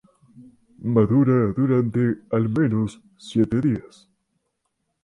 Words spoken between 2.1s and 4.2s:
al menos, siete días.